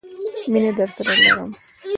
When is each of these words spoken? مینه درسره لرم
مینه 0.51 0.71
درسره 0.79 1.13
لرم 1.23 1.51